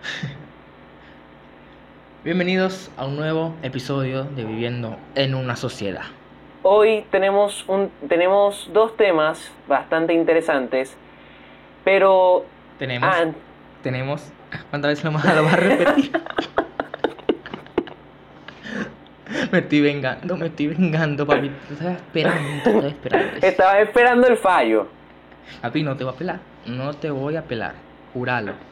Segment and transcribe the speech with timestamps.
[2.24, 6.04] Bienvenidos a un nuevo episodio de Viviendo en una sociedad.
[6.62, 10.96] Hoy tenemos, un, tenemos dos temas bastante interesantes,
[11.84, 12.44] pero...
[12.78, 13.08] Tenemos...
[13.10, 13.30] ah,
[13.82, 14.32] Tenemos...
[14.68, 16.12] ¿Cuántas veces lo más lo vas a repetir?
[19.52, 21.50] me estoy vengando, me estoy vengando, papi.
[21.68, 23.36] Te estaba esperando, te estaba esperando.
[23.46, 24.88] estaba esperando el fallo.
[25.62, 26.40] Papi, no te voy a pelar.
[26.66, 27.74] No te voy a pelar.
[28.12, 28.69] Juralo.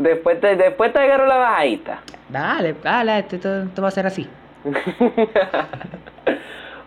[0.00, 2.00] Después te, después te agarro la bajadita.
[2.28, 4.28] Dale, dale, esto, esto- esto va a ser así.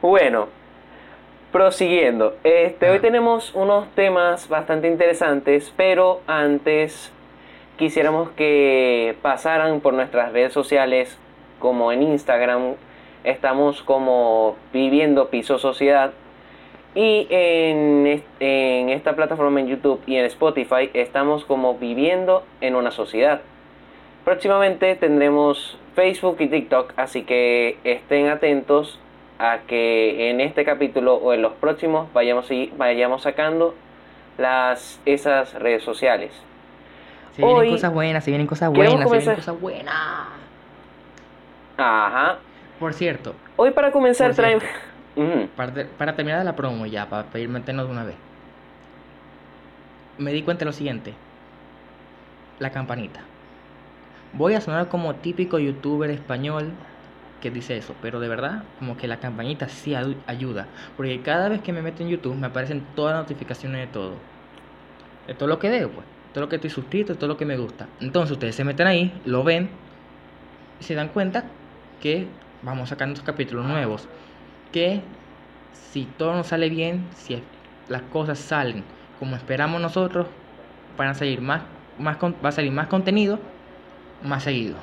[0.01, 0.47] Bueno,
[1.51, 2.35] prosiguiendo.
[2.43, 7.11] Este, hoy tenemos unos temas bastante interesantes, pero antes
[7.77, 11.17] quisiéramos que pasaran por nuestras redes sociales,
[11.59, 12.73] como en Instagram,
[13.23, 16.11] estamos como Viviendo Piso Sociedad.
[16.95, 22.91] Y en, en esta plataforma en YouTube y en Spotify estamos como Viviendo en una
[22.91, 23.41] Sociedad.
[24.25, 28.99] Próximamente tendremos Facebook y TikTok, así que estén atentos
[29.39, 33.73] a que en este capítulo o en los próximos vayamos, y- vayamos sacando
[34.37, 36.31] las, esas redes sociales.
[37.35, 39.95] Se vienen Hoy cosas buenas, se vienen cosas buenas, se vienen cosas buenas.
[41.77, 42.37] Ajá.
[42.79, 44.63] Por cierto, Hoy para comenzar traemos...
[45.55, 48.17] para, te- para terminar la promo ya, para pedir meternos de una vez.
[50.17, 51.21] Me di cuenta de lo siguiente.
[52.57, 53.29] La campanita.
[54.31, 56.79] Voy a sonar como típico youtuber español
[57.39, 60.73] que dice eso, pero de verdad, como que la campanita sí ayuda.
[60.95, 64.25] Porque cada vez que me meto en YouTube me aparecen todas las notificaciones de todo.
[65.25, 66.07] De todo lo que veo, pues.
[66.31, 67.95] Todo lo que estoy suscrito, todo lo que me gusta.
[67.99, 69.81] Entonces ustedes se meten ahí, lo ven
[70.79, 71.57] y se dan cuenta
[71.99, 74.09] que vamos sacando capítulos nuevos.
[74.73, 74.99] Que
[75.71, 77.41] si todo nos sale bien, si
[77.87, 78.83] las cosas salen
[79.19, 80.27] como esperamos nosotros,
[80.97, 81.61] van a salir más,
[81.97, 83.39] más va a salir más contenido
[84.23, 84.75] más seguido.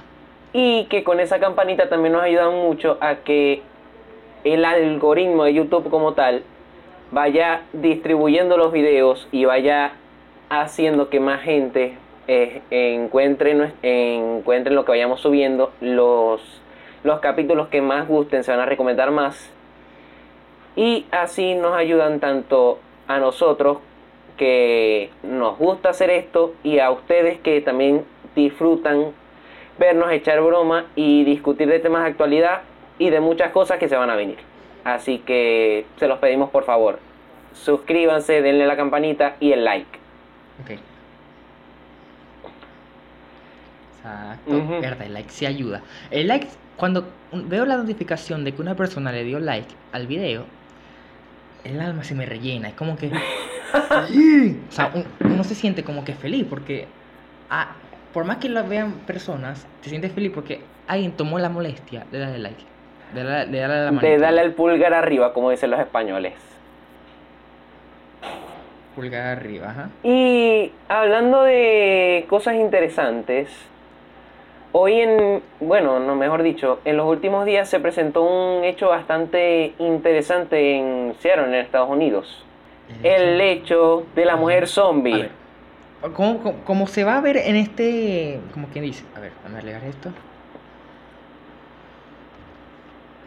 [0.53, 3.63] Y que con esa campanita también nos ayudan mucho a que
[4.45, 6.43] el algoritmo de YouTube como tal
[7.11, 9.93] vaya distribuyendo los videos y vaya
[10.49, 11.97] haciendo que más gente
[12.27, 16.41] eh, encuentre lo que vayamos subiendo, los,
[17.05, 19.53] los capítulos que más gusten se van a recomendar más.
[20.77, 23.79] Y así nos ayudan tanto a nosotros
[24.37, 28.05] que nos gusta hacer esto y a ustedes que también
[28.35, 29.13] disfrutan
[29.79, 32.63] vernos echar broma y discutir de temas de actualidad
[32.99, 34.39] y de muchas cosas que se van a venir.
[34.85, 36.99] Así que se los pedimos por favor.
[37.53, 39.99] Suscríbanse, denle la campanita y el like.
[40.63, 40.79] Ok.
[43.97, 44.81] Exacto.
[44.81, 45.83] Verdad, el like sí ayuda.
[46.11, 50.45] El like, cuando veo la notificación de que una persona le dio like al video,
[51.65, 52.69] el alma se me rellena.
[52.69, 53.11] Es como que.
[54.09, 54.61] Sí.
[54.69, 56.87] O sea, un- uno se siente como que feliz porque.
[57.51, 57.69] ah,
[58.13, 62.19] por más que lo vean personas, te sientes feliz porque alguien tomó la molestia de
[62.19, 62.65] darle like.
[63.15, 64.21] De, darle- de la De manito.
[64.21, 66.35] darle el pulgar arriba, como dicen los españoles.
[68.97, 69.91] Pulgar arriba, ajá.
[70.03, 73.49] Y hablando de cosas interesantes,
[74.73, 79.75] hoy en, bueno, no mejor dicho, en los últimos días se presentó un hecho bastante
[79.79, 82.45] interesante en Seattle, en Estados Unidos.
[83.03, 85.23] El hecho de la mujer A zombie.
[85.23, 85.31] ver,
[86.13, 88.41] ¿cómo, cómo, cómo se va a ver en este.
[88.53, 89.05] como quien dice?
[89.17, 90.11] A ver, vamos a alegar esto.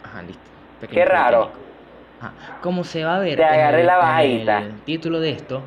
[0.03, 0.41] Ajá, listo.
[0.81, 1.49] Pequeño Qué raro.
[2.19, 2.33] Ajá.
[2.61, 4.57] Como se va a ver Te agarré el, la en bajadita.
[4.59, 5.61] el título de esto,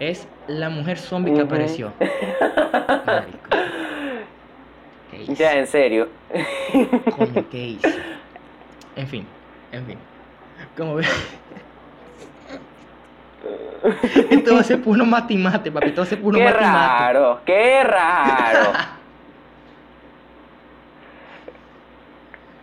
[0.00, 1.92] es la mujer zombie que apareció.
[3.06, 3.48] Marico.
[5.28, 6.08] Ya, en serio.
[7.16, 7.76] Coño, ¿qué?
[8.96, 9.26] En fin,
[9.72, 9.98] en fin.
[10.74, 11.06] Como ves.
[14.30, 15.88] Esto va a ser puro matimate, papi.
[15.88, 16.72] Esto va a ser puro Qué matimate.
[16.72, 18.72] raro, qué raro.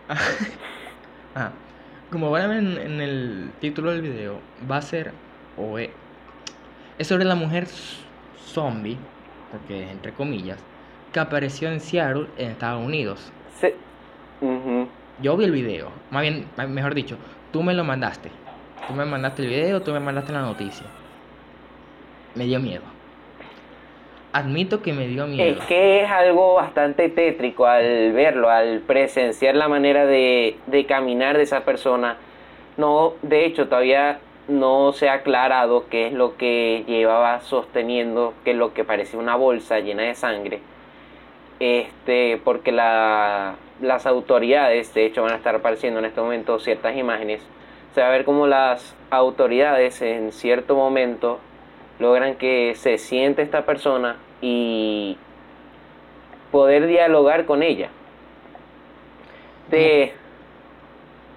[1.36, 1.50] Ah,
[2.12, 4.38] como van a ver en, en el título del video,
[4.70, 5.10] va a ser
[5.56, 5.90] o es
[7.00, 7.66] sobre la mujer
[8.38, 8.96] zombie,
[9.50, 10.60] porque entre comillas,
[11.14, 13.32] que apareció en Seattle, en Estados Unidos.
[13.56, 13.76] Se-
[14.42, 14.88] Ujú.
[15.22, 17.16] Yo vi el video, más bien, mejor dicho,
[17.52, 18.30] tú me lo mandaste.
[18.88, 20.84] Tú me mandaste el video, tú me mandaste la noticia.
[22.34, 22.82] Me dio miedo.
[24.32, 25.60] Admito que me dio miedo.
[25.60, 31.36] Es que es algo bastante tétrico al verlo, al presenciar la manera de, de caminar
[31.36, 32.16] de esa persona.
[32.76, 34.18] No, de hecho, todavía
[34.48, 39.20] no se ha aclarado qué es lo que llevaba sosteniendo, que es lo que parecía
[39.20, 40.58] una bolsa llena de sangre.
[41.60, 46.96] Este, porque la, las autoridades, de hecho, van a estar apareciendo en este momento ciertas
[46.96, 47.42] imágenes.
[47.94, 51.38] Se va a ver cómo las autoridades en cierto momento
[51.98, 55.16] logran que se siente esta persona y
[56.50, 57.88] poder dialogar con ella.
[59.70, 60.12] De...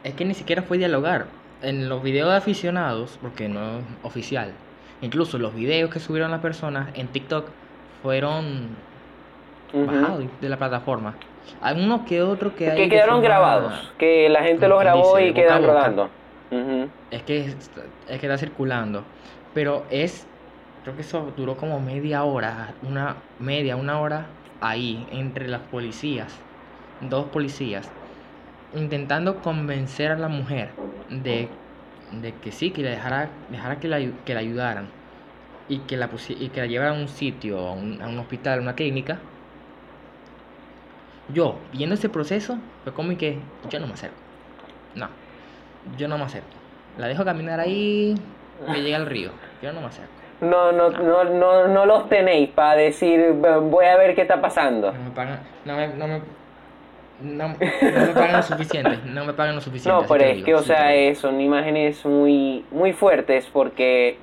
[0.04, 1.28] Es que ni siquiera fue dialogar.
[1.62, 4.54] En los videos de aficionados, porque no es oficial,
[5.02, 7.50] incluso los videos que subieron las personas en TikTok
[8.04, 8.76] fueron
[9.74, 9.86] Ujú.
[9.86, 11.16] bajados de la plataforma.
[11.62, 15.64] Algunos que otros que hay que quedaron grabados, que la gente los grabó y quedan
[15.64, 16.10] rodando.
[17.12, 19.04] Es que es, que está circulando.
[19.54, 20.26] Pero es.
[20.84, 22.76] Creo que eso duró como media hora.
[22.82, 24.26] Una media, una hora
[24.62, 25.06] ahí.
[25.12, 26.34] Entre las policías.
[27.02, 27.90] Dos policías.
[28.74, 30.70] Intentando convencer a la mujer
[31.10, 31.50] de,
[32.12, 34.88] de que sí, que la dejara, dejara que la, que la ayudaran.
[35.70, 38.60] Y que la, y que la llevaran a un sitio, a un, a un hospital,
[38.60, 39.20] a una clínica.
[41.34, 43.38] Yo, viendo ese proceso, fue como que
[43.70, 44.16] yo no me acerco.
[44.96, 45.10] No,
[45.98, 46.48] yo no me acerco.
[46.98, 48.16] La dejo caminar ahí,
[48.66, 49.32] que llegue al río.
[49.62, 50.12] Yo no me acerco.
[50.40, 54.92] No, no, no, no, no los tenéis para decir, voy a ver qué está pasando.
[54.92, 56.22] No me pagan, no me, no me,
[57.22, 59.00] no, no me pagan lo suficiente.
[59.06, 60.02] No me pagan lo suficiente.
[60.02, 64.18] No, pero es que, o sea, son imágenes muy, muy fuertes porque,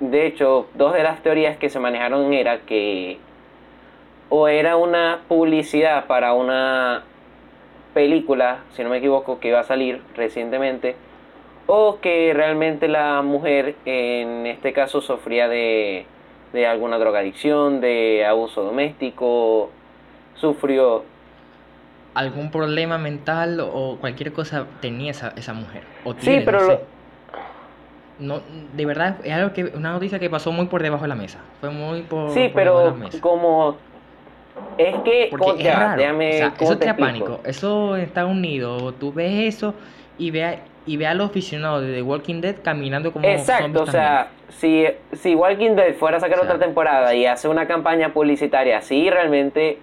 [0.00, 3.18] de hecho, dos de las teorías que se manejaron era que
[4.30, 7.02] o era una publicidad para una
[7.94, 10.96] película, si no me equivoco, que iba a salir recientemente,
[11.66, 16.06] o que realmente la mujer en este caso sufría de,
[16.52, 19.70] de alguna drogadicción, de abuso doméstico,
[20.36, 21.04] sufrió
[22.14, 25.82] algún problema mental o cualquier cosa tenía esa, esa mujer.
[26.04, 26.80] O Sí, pero no lo- sé.
[28.18, 28.40] No,
[28.74, 31.38] de verdad, es algo que, una noticia que pasó muy por debajo de la mesa.
[31.60, 33.20] Fue muy por, Sí, por debajo de pero la mesa.
[33.22, 33.76] como
[34.78, 36.00] es que Porque ¿cómo- es ya, raro.
[36.02, 37.40] déjame- o sea, ¿cómo eso te te pánico.
[37.44, 39.74] Eso en Estados Unidos, tú ves eso
[40.18, 43.82] y ve a, y ve a los aficionados de The Walking Dead caminando como Exacto,
[43.82, 47.48] o sea, si, si Walking Dead fuera a sacar O sea, otra temporada y hace
[47.48, 49.78] una campaña publicitaria así, realmente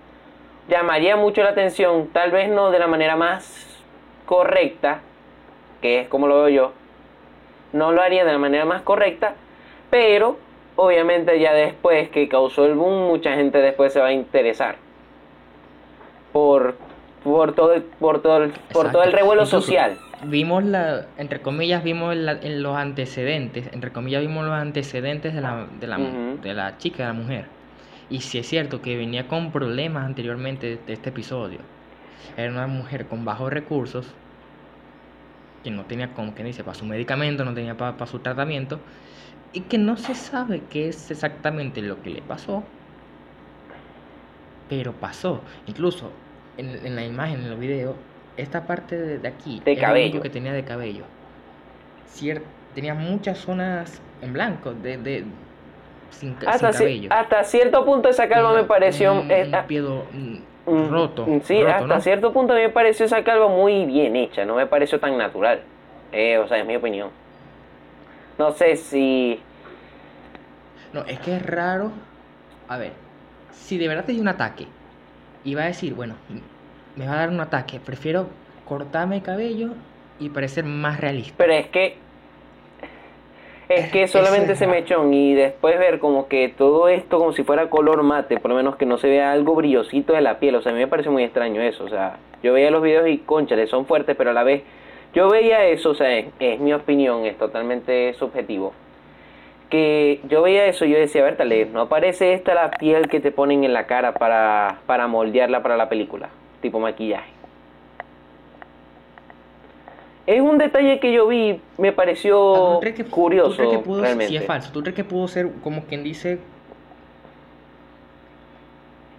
[0.68, 3.65] llamaría mucho la atención, tal vez no de la manera más
[4.25, 5.00] correcta,
[5.81, 6.73] que es como lo veo yo,
[7.73, 9.35] no lo haría de la manera más correcta,
[9.89, 10.38] pero
[10.77, 14.77] obviamente ya después que causó el boom, mucha gente después se va a interesar
[16.31, 16.75] por,
[17.24, 19.97] por, todo, el- por, todo, el, por todo el revuelo Incluso social.
[20.24, 25.41] Vimos la, entre comillas, vimos la- en los antecedentes, entre comillas, vimos los antecedentes de
[25.41, 27.45] la, de la, de la chica, de la mujer.
[28.09, 31.59] Y si es cierto que venía con problemas anteriormente de, este episodio.
[32.38, 34.13] Era una mujer con bajos recursos,
[35.63, 38.80] que no tenía, como que dice, para su medicamento, no tenía para su tratamiento,
[39.53, 42.63] y que no se sabe qué es exactamente lo que le pasó.
[44.69, 45.41] Pero pasó.
[45.67, 46.11] Incluso
[46.57, 47.95] en, en la imagen, en los videos,
[48.35, 50.21] esta parte de, de aquí De era cabello.
[50.21, 51.05] que tenía de cabello.
[52.13, 52.41] Cier-
[52.75, 55.23] tenía muchas zonas en blanco, de, de
[56.11, 57.09] sin, Hasta, sin cabello.
[57.13, 61.25] hasta cierto punto esa calva me pareció un, eh, un ah, piedo, mm, mm, roto.
[61.25, 62.01] mm, Sí, roto, hasta ¿no?
[62.01, 65.61] cierto punto me pareció esa calva muy bien hecha, no me pareció tan natural.
[66.11, 67.09] Eh, o sea, es mi opinión.
[68.37, 69.39] No sé si...
[70.93, 71.91] No, es que es raro.
[72.67, 72.91] A ver,
[73.51, 74.67] si de verdad te dio un ataque
[75.43, 76.15] y va a decir, bueno,
[76.95, 78.27] me va a dar un ataque, prefiero
[78.65, 79.69] cortarme el cabello
[80.19, 81.35] y parecer más realista.
[81.37, 81.97] Pero es que...
[83.69, 84.79] Es Es- que solamente es ese raro.
[84.79, 88.55] mechón y después ver como que todo esto como si fuera color mate, por lo
[88.57, 90.56] menos que no se vea algo brillosito de la piel.
[90.56, 91.83] O sea, a mí me parece muy extraño eso.
[91.83, 94.63] O sea, yo veía los videos y conchales, son fuertes, pero a la vez
[95.14, 98.73] yo veía eso, o sea, es, es mi opinión, es totalmente subjetivo.
[99.69, 103.31] Que yo veía eso y yo decía, Bertale, ¿no parece esta la piel que te
[103.31, 106.30] ponen en la cara para, para moldearla para la película?
[106.61, 107.31] Tipo maquillaje.
[110.26, 112.35] Es un detalle que yo vi, me pareció
[112.73, 113.52] ¿Tú crees que- curioso.
[113.52, 114.28] ¿Tú crees que pudo, realmente.
[114.30, 116.40] si es falso, ¿tú crees que pudo ser como quien dice...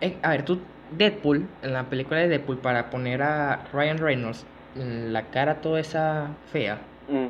[0.01, 0.61] Eh, a ver, tú,
[0.93, 5.81] Deadpool, en la película de Deadpool, para poner a Ryan Reynolds en la cara toda
[5.81, 7.27] esa fea, Mm.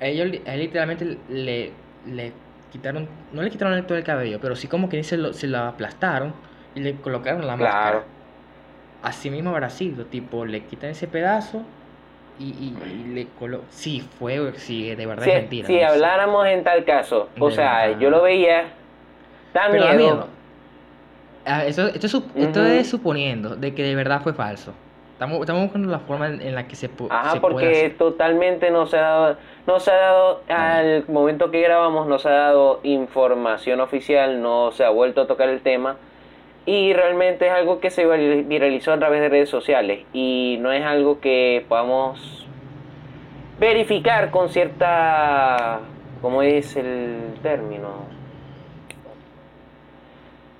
[0.00, 1.72] ellos él literalmente le,
[2.06, 2.32] le
[2.72, 5.58] quitaron, no le quitaron todo el cabello, pero sí como que dice, lo, se lo
[5.58, 6.32] aplastaron
[6.74, 7.74] y le colocaron la Claro.
[7.74, 8.04] máscara.
[9.02, 11.62] Así mismo habrá sido, tipo, le quitan ese pedazo
[12.38, 13.66] y, y- y le colocan...
[13.70, 15.66] Sí, fue, sí, de verdad Si, es mentira.
[15.66, 15.84] si no sé.
[15.86, 17.98] habláramos en tal caso, o De sea, verdad.
[18.00, 18.64] yo lo veía,
[19.52, 19.94] da miedo.
[19.96, 20.28] miedo.
[21.46, 24.72] Ah, eso, esto, es, es suponiendo de que de verdad fue falso.
[25.20, 27.70] Estamos, estamos buscando la forma en, en la que se, pu- Ajá, se puede porque
[27.72, 27.98] hacer.
[27.98, 29.36] totalmente no se ha dado,
[29.66, 34.72] no se ha dado, al momento que grabamos, no se ha dado información oficial, no
[34.72, 35.96] se ha vuelto a tocar el tema.
[36.64, 40.06] Y realmente es algo que se vir- viralizó a través de redes sociales.
[40.14, 42.46] Y no es algo que podamos
[43.58, 45.80] verificar con cierta,
[46.22, 48.08] ¿cómo es el término?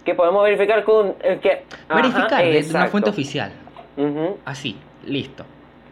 [0.05, 1.63] que podemos verificar con que...
[1.89, 3.53] Ajá, Verificar desde una fuente oficial.
[4.45, 5.45] Así, listo.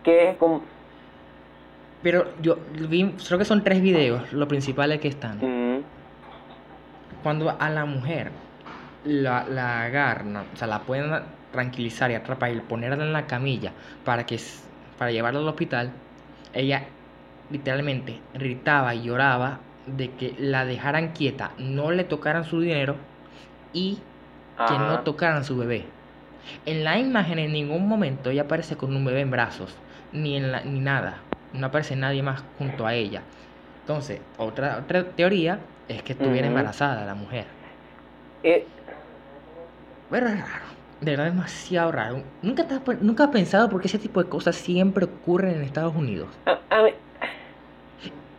[0.02, 0.62] Que es como...
[2.02, 5.84] Pero yo vi, creo que son tres videos, lo principales que están.
[7.22, 8.30] Cuando a la mujer
[9.04, 11.10] la, la agarran, o sea, la pueden
[11.50, 13.72] tranquilizar y atrapar y ponerla en la camilla
[14.04, 14.38] para que
[14.96, 15.90] para llevarla al hospital,
[16.52, 16.86] ella
[17.50, 22.96] literalmente gritaba y lloraba de que la dejaran quieta, no le tocaran su dinero
[23.72, 23.98] y
[24.68, 25.84] que no tocaran su bebé.
[26.66, 29.74] En la imagen en ningún momento ella aparece con un bebé en brazos,
[30.12, 31.18] ni en la, ni nada.
[31.52, 33.22] No aparece nadie más junto a ella.
[33.82, 37.46] Entonces, otra, otra teoría es que estuviera embarazada la mujer.
[38.42, 38.66] Eh,
[40.10, 40.64] Pero es raro.
[41.00, 42.22] De verdad, demasiado raro.
[42.42, 45.62] ¿Nunca, te has, nunca has pensado por qué ese tipo de cosas siempre ocurren en
[45.62, 46.28] Estados Unidos?
[46.46, 46.92] a- a mí-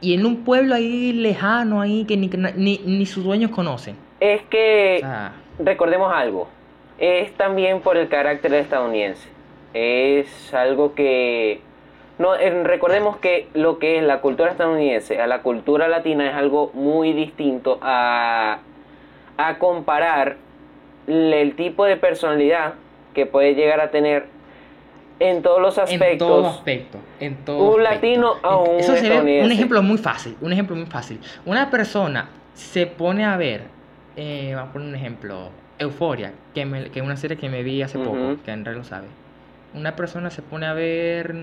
[0.02, 3.96] Y en un pueblo ahí lejano, ahí que ni, ni, ni sus dueños conocen.
[4.20, 4.98] es O que...
[5.00, 6.50] sea, recordemos algo,
[7.00, 9.28] es también por el carácter estadounidense.
[9.74, 11.62] Es algo que...
[12.18, 16.70] No, recordemos que lo que es la cultura estadounidense a la cultura latina es algo
[16.74, 18.60] muy distinto a,
[19.38, 20.36] a comparar
[21.08, 22.74] el tipo de personalidad
[23.14, 24.26] que puede llegar a tener
[25.20, 26.12] en todos los aspectos.
[26.12, 26.98] En todo aspecto.
[27.20, 27.94] En todo Un aspecto.
[27.94, 30.36] latino a un Eso se ve, un ejemplo muy fácil.
[30.42, 31.20] Un ejemplo muy fácil.
[31.46, 33.64] Una persona se pone a ver,
[34.16, 35.50] eh, vamos a poner un ejemplo,
[35.80, 38.84] Euforia, que, me- que es una serie que me vi hace poco, que André lo
[38.84, 39.08] sabe.
[39.74, 41.34] Una persona se pone a ver.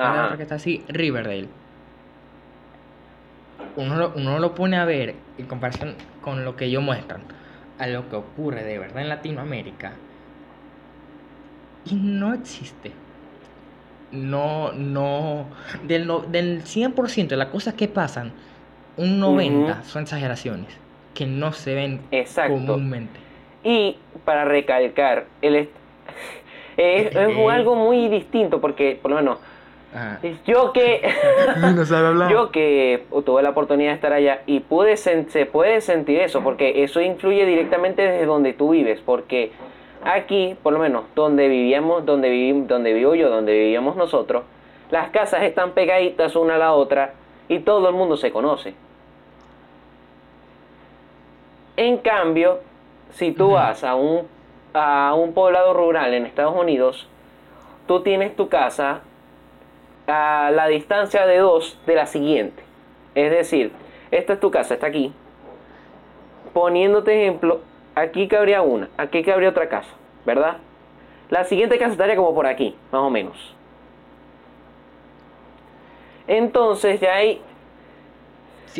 [0.00, 0.26] ¿cuál es la Ajá.
[0.26, 0.84] otra que está así?
[0.88, 1.48] Riverdale.
[3.76, 7.28] Uno lo, uno lo pone a ver en comparación con lo que ellos muestran,
[7.78, 10.00] a lo que ocurre de verdad en Latinoamérica.
[11.84, 13.00] Y no existe.
[14.10, 15.50] No, no.
[15.82, 18.34] Del, del 100% de las cosas que pasan,
[18.96, 19.90] un 90% Ujú.
[19.92, 20.80] son exageraciones
[21.14, 22.54] que no se ven Exacto.
[22.54, 23.18] comúnmente.
[23.62, 25.70] Y para recalcar, el est-
[26.76, 27.46] es, es Eh.
[27.50, 29.38] algo muy distinto porque, por lo menos,
[29.94, 30.18] Ajá.
[30.44, 31.00] yo que
[31.74, 32.30] no sabe hablar.
[32.30, 36.42] yo que tuve la oportunidad de estar allá y pude sen- se puede sentir eso
[36.42, 39.52] porque eso influye directamente desde donde tú vives porque
[40.04, 44.42] aquí por lo menos donde vivíamos donde vivimos donde vivo yo donde vivíamos nosotros
[44.90, 47.14] las casas están pegaditas una a la otra
[47.48, 48.74] y todo el mundo se conoce
[51.76, 52.60] en cambio
[53.10, 54.26] si tú vas a un
[54.72, 57.08] a un poblado rural en Estados Unidos
[57.86, 59.02] tú tienes tu casa
[60.06, 62.62] a la distancia de dos de la siguiente.
[63.14, 63.72] Es decir,
[64.10, 65.12] esta es tu casa, está aquí.
[66.52, 67.60] Poniéndote ejemplo,
[67.94, 69.90] aquí cabría una, aquí cabría otra casa,
[70.24, 70.58] ¿verdad?
[71.30, 73.54] La siguiente casa estaría como por aquí, más o menos.
[76.26, 77.42] Entonces ya hay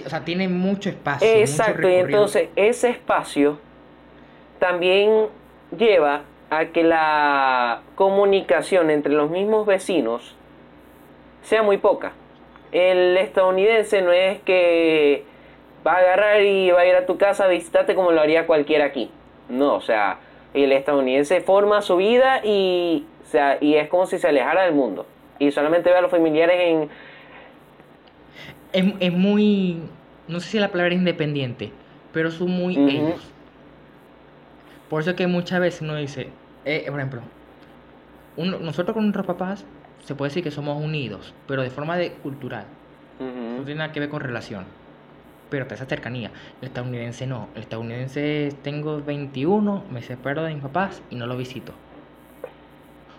[0.04, 1.28] o sea, tiene mucho espacio.
[1.28, 3.58] mucho Exacto, y entonces ese espacio
[4.58, 5.26] también
[5.76, 10.36] lleva a que la comunicación entre los mismos vecinos
[11.42, 12.12] sea muy poca.
[12.72, 15.24] El estadounidense no es que
[15.86, 18.46] va a agarrar y va a ir a tu casa a visitarte como lo haría
[18.46, 19.10] cualquiera aquí.
[19.48, 20.18] No, o sea,
[20.54, 24.74] el estadounidense forma su vida y, o sea, y es como si se alejara del
[24.74, 25.06] mundo.
[25.38, 26.88] Y solamente ve a los familiares en,
[28.74, 29.78] es, es muy,
[30.28, 31.72] no sé si la palabra es independiente,
[32.12, 33.20] pero son muy ellos.
[34.90, 36.28] Por eso es que muchas veces uno dice,
[36.64, 37.22] eh, por ejemplo,
[38.36, 39.64] uno- nosotros con nuestros papás
[40.04, 42.66] se puede decir que somos unidos, pero de forma de cultural,
[43.18, 43.26] no
[43.56, 43.64] Ujú.
[43.64, 44.64] tiene nada que ver con relación.
[45.50, 46.30] Pero está esa cercanía.
[46.60, 47.48] El estadounidense no.
[47.54, 51.72] El estadounidense tengo 21, me separo de mis papás y no los visito.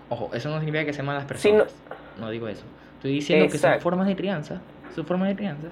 [0.09, 1.75] Ojo, eso no significa que sean malas Sí, no- personas.
[2.19, 2.29] no...
[2.29, 2.63] digo eso.
[2.97, 4.61] Estoy diciendo que son formas de crianza.
[4.93, 5.67] Son formas de crianza.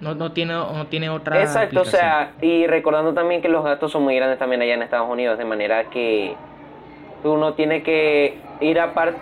[0.00, 1.40] No, no, tiene, no tiene otra.
[1.40, 4.82] Exacto, o sea, y recordando también que los gastos son muy grandes también allá en
[4.82, 6.34] Estados Unidos, de manera que
[7.22, 9.14] uno tiene que ir a par...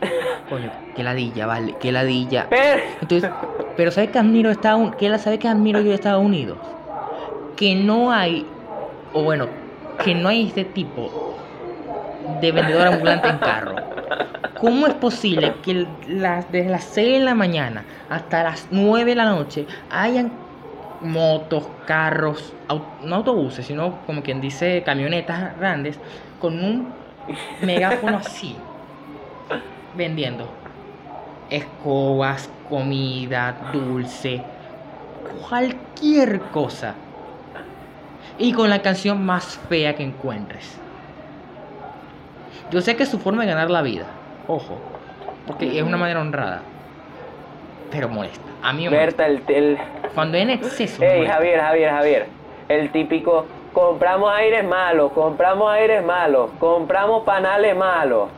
[0.48, 2.46] Coño, qué ladilla, vale, qué ladilla.
[2.48, 3.30] Pero- Entonces,
[3.76, 4.50] pero ¿sabes qué admiro
[5.38, 6.56] que admiro yo de Estados Unidos?
[7.56, 8.46] Que no hay,
[9.12, 9.46] o bueno,
[10.04, 11.36] que no hay este tipo
[12.40, 13.74] de vendedor ambulante en carro.
[14.60, 19.14] ¿Cómo es posible que las, desde las 6 de la mañana hasta las 9 de
[19.14, 20.32] la noche hayan
[21.00, 22.52] motos, carros,
[23.04, 25.98] no autobuses, sino como quien dice camionetas grandes
[26.40, 26.92] con un
[27.62, 28.56] megáfono así
[29.96, 30.48] vendiendo
[31.50, 34.42] escobas, comida, dulce,
[35.48, 36.94] cualquier cosa.
[38.38, 40.78] Y con la canción más fea que encuentres.
[42.70, 44.06] Yo sé que es su forma de ganar la vida,
[44.48, 44.76] ojo,
[45.46, 46.62] porque es una manera honrada,
[47.92, 48.40] pero molesta.
[48.62, 48.96] A mí me.
[48.96, 49.78] Berta, el, el...
[50.14, 51.00] Cuando es en exceso.
[51.02, 51.34] molesta.
[51.34, 52.26] Javier, Javier, Javier.
[52.68, 58.28] El típico, compramos aires malos, compramos aires malos, compramos panales malos.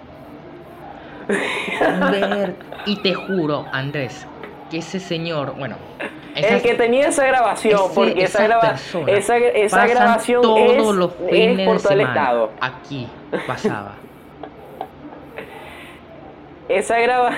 [2.86, 4.26] Y te juro, Andrés,
[4.70, 5.76] que ese señor, bueno,
[6.34, 8.74] El que tenía esa grabación, ese- porque esa, graba-
[9.06, 12.50] esa, esa grabación todos es, los es por de todo el estado.
[12.60, 13.08] Aquí
[13.46, 13.94] pasaba.
[16.70, 17.32] Esa graba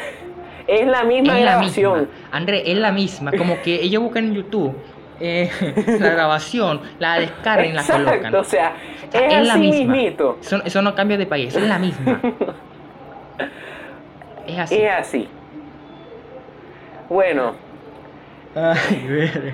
[0.67, 1.99] es la misma es la grabación.
[2.01, 2.15] misma.
[2.31, 3.33] André, es la misma.
[3.37, 4.75] Como que ellos buscan en YouTube
[5.21, 5.51] eh,
[6.01, 8.15] la grabación, la descargan y la colocan.
[8.17, 8.73] Exacto, o sea,
[9.13, 9.95] es, la así misma.
[9.95, 10.39] mismito.
[10.41, 12.21] Eso, eso no cambia de país, es la misma.
[14.47, 14.75] es así.
[14.77, 15.29] Es así.
[17.09, 17.55] Bueno,
[18.55, 19.53] Ay, verga.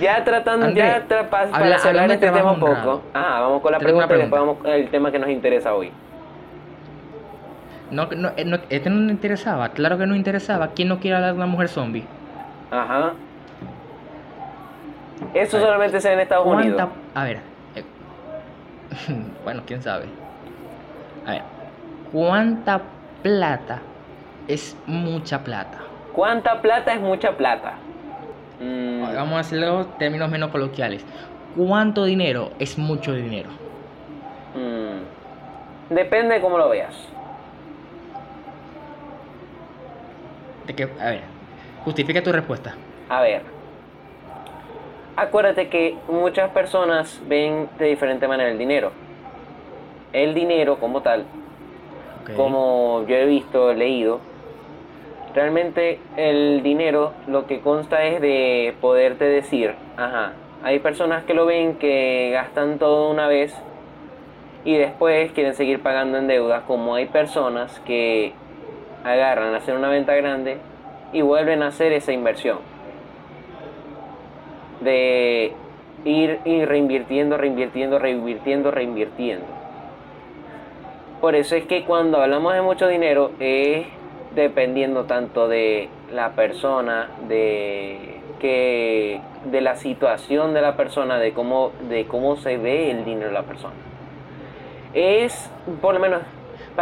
[0.00, 3.02] ya tratando, André, ya tra- pa- para habla- cerrar este tema un poco.
[3.14, 5.90] Ah, vamos con la pregunta y después vamos al tema que nos interesa hoy.
[7.90, 9.68] No, no, eh, no, este no interesaba.
[9.70, 10.68] Claro que no interesaba.
[10.68, 12.04] ¿Quién no quiere hablar de una mujer zombie?
[12.70, 13.12] Ajá.
[15.34, 16.82] Eso solamente se ve en Estados Unidos.
[17.14, 17.40] A ver.
[17.74, 17.84] eh,
[19.44, 20.06] bueno, quién sabe.
[21.26, 21.42] A ver.
[22.12, 22.80] ¿Cuánta
[23.22, 23.80] plata
[24.48, 25.78] es mucha plata?
[26.12, 27.74] ¿Cuánta plata es mucha plata?
[28.60, 31.04] Mm, Vamos a hacerlo en términos menos coloquiales.
[31.56, 33.50] ¿Cuánto dinero es mucho dinero?
[34.54, 36.94] mm, Depende de cómo lo veas.
[40.66, 41.20] De que, a ver,
[41.84, 42.74] justifica tu respuesta.
[43.08, 43.42] A ver.
[45.16, 48.92] Acuérdate que muchas personas ven de diferente manera el dinero.
[50.12, 51.24] El dinero como tal,
[52.36, 54.20] como yo he visto, he leído,
[55.34, 60.32] realmente el dinero lo que consta es de poderte decir, ajá,
[60.62, 63.54] hay personas que lo ven que gastan todo una vez
[64.64, 68.32] y después quieren seguir pagando en deudas, como hay personas que
[69.06, 70.58] agarran a hacer una venta grande
[71.12, 72.58] y vuelven a hacer esa inversión.
[74.80, 75.52] De
[76.04, 79.46] ir, ir reinvirtiendo, reinvirtiendo, reinvirtiendo, reinvirtiendo.
[81.20, 83.86] Por eso es que cuando hablamos de mucho dinero es
[84.34, 91.72] dependiendo tanto de la persona, de que de la situación de la persona, de cómo
[91.88, 93.74] de cómo se ve el dinero de la persona.
[94.92, 96.22] Es por lo menos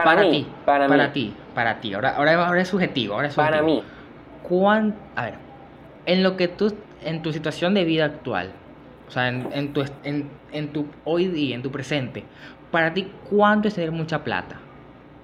[0.02, 1.94] para, mí, ti, para, para mí, ti, para ti.
[1.94, 3.83] Ahora, ahora, ahora es subjetivo, ahora es para subjetivo.
[3.83, 3.88] mí.
[4.42, 5.35] ¿Cuán, a ver,
[6.07, 8.50] en lo que tú, en tu situación de vida actual,
[9.09, 12.24] o sea, en, en tu, en, en tu hoy día, en tu presente,
[12.70, 14.57] para ti, ¿cuánto es tener mucha plata?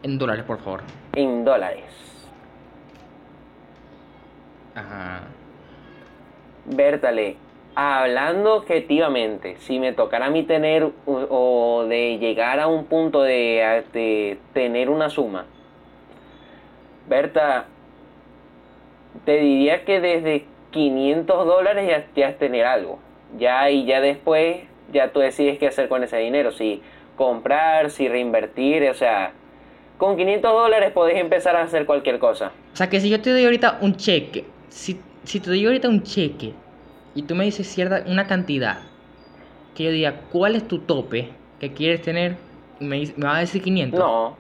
[0.03, 0.83] En dólares, por favor.
[1.15, 1.85] en dólares.
[4.75, 5.21] Ajá.
[6.65, 7.37] Bertale,
[7.75, 14.39] hablando objetivamente, si me tocara a mí tener o de llegar a un punto de,
[14.53, 15.47] tener una suma,
[17.09, 17.67] Berta,
[19.25, 23.01] te diría que desde 500 dólares ya, ya tener algo.
[23.37, 24.59] Ya y ya después,
[24.93, 26.83] ya tú decides qué hacer con ese dinero, si
[27.17, 29.33] comprar, si reinvertir, o sea,
[29.99, 32.53] con 500 dólares podés empezar a hacer cualquier cosa.
[32.73, 35.89] O sea, que si yo te doy ahorita un cheque, si, si te doy ahorita
[35.89, 36.55] un cheque
[37.15, 38.79] y tú me dices cierta una cantidad,
[39.75, 42.37] que yo diga, ¿cuál es tu tope que quieres tener?
[42.79, 43.99] Y me, me vas a decir 500.
[43.99, 44.37] No,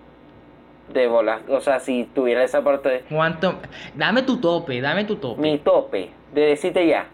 [0.93, 3.05] de bolas, o sea, si tuviera esa parte...
[3.09, 3.57] ¿Cuánto?
[3.95, 5.41] Dame tu tope, dame tu tope.
[5.41, 7.07] Mi tope, de decirte ya,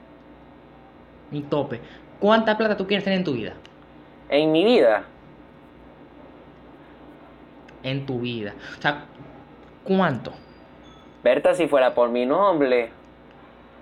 [1.31, 1.81] Mi tope.
[2.21, 3.55] ¿Cuánta plata tú quieres tener en tu vida?
[4.29, 5.05] en mi vida,
[7.83, 8.55] En tu vida.
[8.77, 9.05] O sea,
[9.85, 10.33] ¿cuánto?
[11.23, 12.91] Berta, si fuera por mi nombre,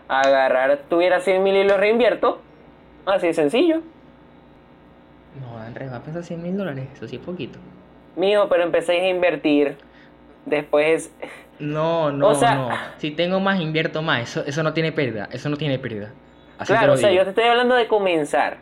[0.08, 2.40] agarrar, tuviera 100 mil y los reinvierto,
[3.06, 3.80] así de sencillo.
[5.40, 6.86] No, Andrés, va a pensar 100 mil dólares.
[6.94, 7.58] Eso sí es poquito.
[8.16, 9.76] Mío, pero empecé a invertir,
[10.46, 11.10] después,
[11.58, 12.68] No, no, O sea- no.
[12.98, 14.22] Si tengo más, invierto más.
[14.22, 15.28] Eso, eso no tiene pérdida.
[15.32, 16.12] Eso no tiene pérdida.
[16.58, 18.58] Así claro, o sea, yo te estoy hablando de comenzar,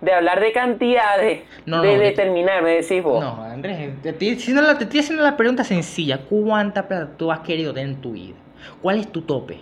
[0.00, 3.20] de hablar de cantidades, No, de no, determinar, me decís vos.
[3.22, 6.22] No, Andrés, te estoy, haciendo la, te estoy haciendo la pregunta sencilla.
[6.28, 8.34] ¿Cuánta plata tú has querido tener en tu vida?
[8.82, 9.60] ¿Cuál es tu tope?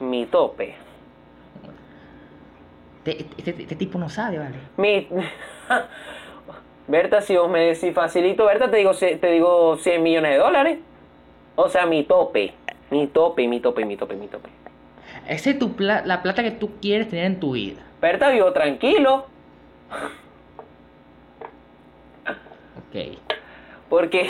[0.00, 0.74] Mi tope.
[3.04, 4.56] Te- Este, este tipo no sabe, ¿vale?
[4.76, 5.06] Mi...
[6.88, 10.78] Berta, si vos me decís facilito, Berta, te digo, te digo 100 millones de dólares.
[11.56, 12.52] O sea, mi tope.
[12.90, 14.48] Mi tope, mi tope, mi tope, mi tope.
[15.28, 17.80] Esa es tu pla- la plata que tú quieres tener en tu vida.
[18.00, 19.26] Berta vivo tranquilo.
[22.88, 23.18] Ok.
[23.88, 24.28] Porque,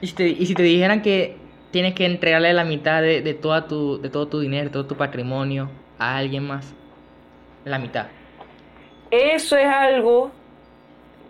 [0.00, 1.36] Y si te, y si te dijeran que
[1.74, 4.96] tienes que entregarle la mitad de, de, toda tu, de todo tu dinero, todo tu
[4.96, 6.72] patrimonio a alguien más,
[7.64, 8.06] la mitad.
[9.10, 10.30] eso es algo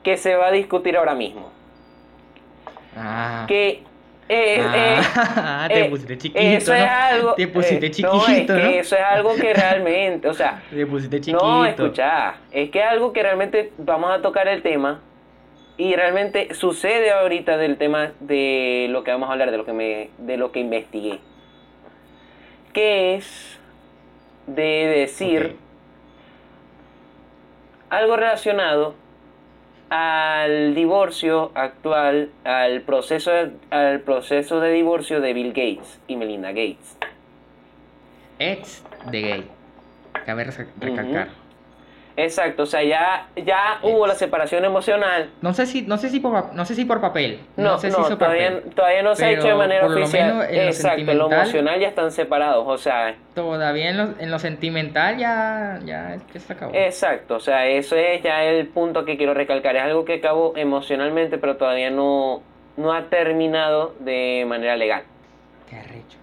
[0.02, 1.50] que se va a discutir ahora mismo.
[2.94, 3.82] Ah, Que
[4.28, 6.78] Eh, eh, Ah, te eh, pusiste chiquito, eso ¿no?
[6.78, 7.34] es algo.
[7.34, 8.54] Te pusiste chiquito, no, es ¿no?
[8.54, 11.42] que eso es algo que realmente, o sea, Te pusiste chiquito.
[11.44, 15.00] no, escucha, es que algo que realmente vamos a tocar el tema
[15.76, 19.72] y realmente sucede ahorita del tema de lo que vamos a hablar, de lo que
[19.72, 21.18] me, de lo que investigué,
[22.72, 23.58] que es
[24.46, 25.56] de decir
[27.90, 28.94] algo relacionado
[29.90, 33.30] al divorcio actual, al proceso,
[33.70, 36.96] al proceso de divorcio de Bill Gates y Melinda Gates.
[38.38, 39.44] Ex de gay.
[40.26, 41.28] Cabe reca- recalcar.
[42.16, 45.30] Exacto, o sea, ya, ya hubo la separación emocional.
[45.42, 47.40] No sé si, no sé si por, no sé si por papel.
[47.56, 48.72] No, no, sé si hizo todavía, papel.
[48.72, 50.28] todavía no se ha hecho de manera por lo oficial.
[50.28, 54.14] menos en lo Exacto, lo sentimental- emocional ya están separados, o sea, Todavía en lo,
[54.20, 56.72] en lo sentimental ya, ya, ya se acabó.
[56.72, 59.74] exacto, o sea, eso es ya el punto que quiero recalcar.
[59.74, 62.42] Es algo que acabó emocionalmente, pero todavía no,
[62.76, 65.02] no ha terminado de manera legal.
[65.68, 66.18] Qué arrecho.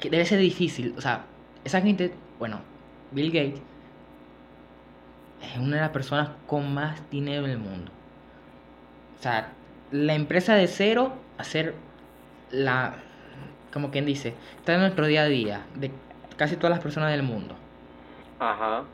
[0.00, 0.94] Que debe ser difícil.
[0.98, 1.26] O sea,
[1.64, 2.60] esa gente, bueno,
[3.12, 3.60] Bill Gates
[5.52, 7.90] es una de las personas con más dinero en el mundo.
[9.18, 9.52] O sea,
[9.90, 11.74] la empresa de cero, hacer
[12.50, 12.96] la,
[13.72, 15.90] como quien dice, está en nuestro día a día, de
[16.36, 17.54] casi todas las personas del mundo.
[18.38, 18.84] Ajá.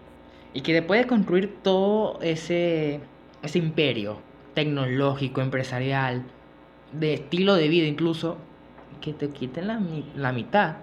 [0.55, 3.01] Y que después de construir todo ese,
[3.43, 4.19] ese imperio
[4.55, 6.23] tecnológico, empresarial,
[6.93, 8.37] de estilo de vida incluso,
[9.01, 9.81] que te quiten la,
[10.15, 10.77] la mitad.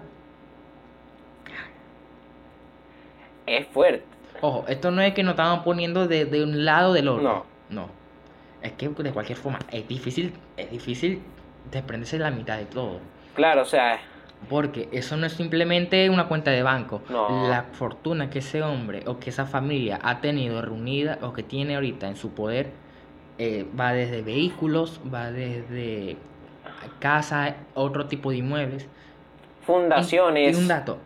[3.46, 4.09] Es fuerte.
[4.40, 7.22] Ojo, esto no es que nos estamos poniendo de, de un lado del otro.
[7.22, 7.46] No.
[7.70, 7.88] No.
[8.62, 11.22] Es que de cualquier forma es difícil, es difícil
[11.70, 13.00] desprenderse de la mitad de todo.
[13.34, 14.00] Claro, o sea,
[14.48, 17.02] Porque eso no es simplemente una cuenta de banco.
[17.08, 17.48] No.
[17.48, 21.74] La fortuna que ese hombre o que esa familia ha tenido reunida o que tiene
[21.74, 22.70] ahorita en su poder
[23.38, 26.16] eh, va desde vehículos, va desde
[26.98, 28.86] casa, otro tipo de inmuebles.
[29.62, 30.58] Fundaciones.
[30.58, 30.98] Y un dato.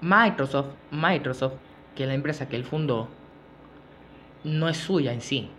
[0.00, 1.54] Microsoft, Microsoft,
[1.96, 3.08] que la empresa que él fundó,
[4.44, 5.50] no es suya en sí.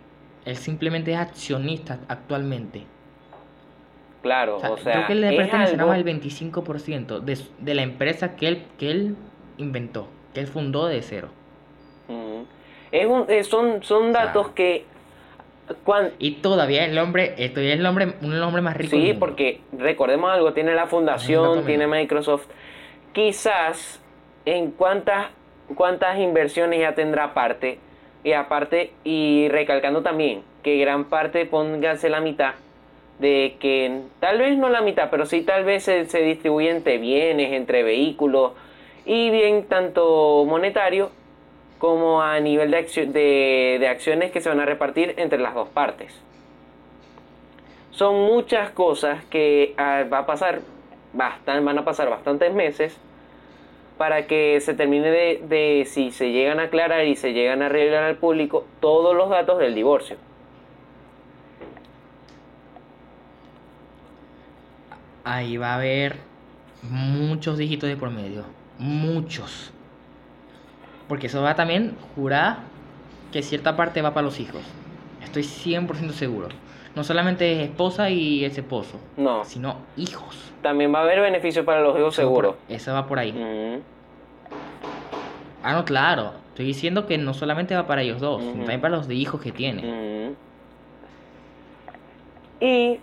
[0.46, 2.84] Él simplemente es accionista actualmente.
[4.22, 7.82] Claro, O sea, o sea, creo que le pertenece algo- el 25% de, de la
[7.82, 9.16] empresa que él, que él
[9.58, 11.28] inventó, que él fundó de cero.
[12.90, 14.86] Es un- eh, son, son datos que...
[15.84, 19.02] cuan- Y todavía el hombre, eh, todavía es el hombre, los hombres más ricos del
[19.12, 21.86] sí, porque recordemos algo, tiene la fundación, tiene.
[21.86, 22.46] Microsoft.
[23.12, 24.00] Quizás
[24.46, 25.26] en cuántas,
[25.74, 27.78] cuántas inversiones ya tendrá aparte.
[28.24, 32.54] Y aparte, y recalcando también que gran parte, pónganse la mitad,
[33.20, 36.98] de que tal vez no la mitad, pero sí tal vez se, se distribuye entre
[36.98, 38.52] bienes, entre vehículos,
[39.06, 41.10] y bien tanto monetario
[41.78, 46.12] como a nivel de, de acciones que se van a repartir entre las dos partes.
[47.92, 50.60] Son muchas cosas que ah, va a pasar
[51.14, 52.96] bastan- van a pasar bastantes meses
[53.98, 58.04] para que se termine de, si se llegan a aclarar y se llegan a revelar
[58.04, 60.16] al público todos los datos del divorcio.
[65.24, 66.16] Ahí va a haber
[66.82, 68.44] muchos dígitos de promedio.
[68.78, 69.72] Muchos.
[71.08, 72.58] Porque eso va también jurar
[73.32, 74.62] que cierta parte va para los hijos.
[75.22, 76.48] Estoy 100% seguro.
[76.94, 80.52] No solamente es esposa y ese esposo, No, sino hijos.
[80.62, 82.56] también va a haber beneficios para los hijos seguro.
[82.68, 83.30] Eso va por ahí.
[83.30, 83.82] Ujú.
[85.62, 86.32] Ah, no, claro.
[86.50, 89.40] Estoy diciendo que no solamente va para ellos dos, sino también para los de hijos
[89.40, 89.84] que tienen.
[89.84, 90.36] Ujú.
[92.60, 92.98] Y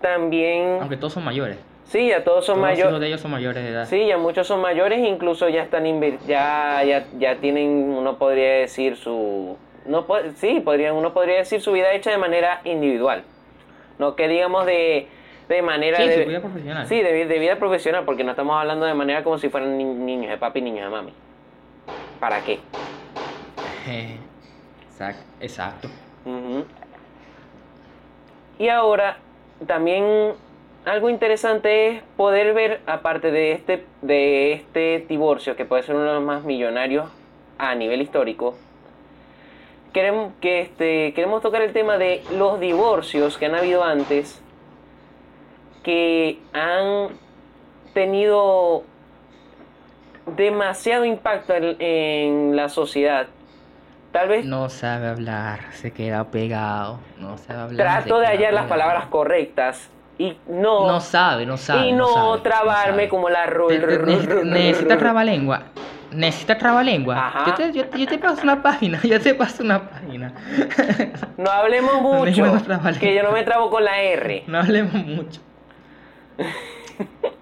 [0.00, 1.58] también, Aunque todos son mayores.
[1.86, 3.00] sí, ya todos son Todos mayores.
[3.00, 3.86] de ellos son mayores de edad.
[3.86, 5.84] Sí, ya muchos son mayores, incluso ya están
[6.28, 11.72] ya, ya, ya tienen, uno podría decir su, no sí, podría, uno podría decir su
[11.72, 13.24] vida hecha de manera individual,
[13.98, 15.08] no que digamos de,
[15.48, 16.86] de manera Sí, de, su vida profesional.
[16.86, 19.76] sí, de, vi- de vida profesional, porque no estamos hablando de manera como si fueran
[19.78, 21.12] ni- niños de papi y niños de mami.
[22.20, 22.60] ¿Para qué?
[23.86, 25.88] Exact- Exacto.
[26.24, 26.64] Ujú.
[28.58, 29.18] Y ahora,
[29.66, 30.32] también
[30.84, 36.04] algo interesante es poder ver, aparte de este, de este divorcio, que puede ser uno
[36.04, 37.06] de los más millonarios
[37.58, 38.56] a nivel histórico,
[39.94, 44.42] queremos, que este, queremos tocar el tema de los divorcios que han habido antes,
[45.82, 47.08] que han
[47.94, 48.82] tenido
[50.36, 53.26] demasiado impacto en, en la sociedad.
[54.12, 57.00] Tal vez No sabe hablar, se queda pegado.
[57.18, 58.02] No sabe hablar.
[58.02, 61.88] trato de hallar las palabras correctas y no, No sabe, no sabe.
[61.88, 63.08] y no, sabe, trabarme sabe.
[63.08, 65.64] como la ru- Necesita trabalengua.
[66.14, 67.26] ¿Necesitas trabalengua?
[67.26, 67.44] Ajá.
[67.46, 70.32] Yo te, yo, yo te paso una página, yo te paso una página.
[71.36, 74.44] No hablemos mucho, hablemos que yo no me trabo con la R.
[74.46, 75.40] No hablemos mucho.